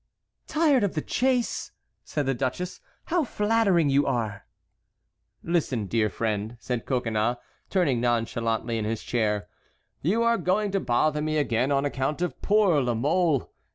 "Tired 0.47 0.83
of 0.83 0.95
the 0.95 1.01
chase!" 1.03 1.73
said 2.03 2.25
the 2.25 2.33
duchess. 2.33 2.81
"How 3.05 3.23
flattering 3.23 3.91
you 3.91 4.07
are!" 4.07 4.47
"Listen, 5.43 5.85
dear 5.85 6.09
friend," 6.09 6.57
said 6.59 6.87
Coconnas, 6.87 7.37
turning 7.69 8.01
nonchalantly 8.01 8.79
in 8.79 8.85
his 8.85 9.03
chair. 9.03 9.47
"You 10.01 10.23
are 10.23 10.39
going 10.39 10.71
to 10.71 10.79
bother 10.79 11.21
me 11.21 11.37
again 11.37 11.71
on 11.71 11.85
account 11.85 12.23
of 12.23 12.41
poor 12.41 12.81
La 12.81 12.95
Mole. 12.95 13.51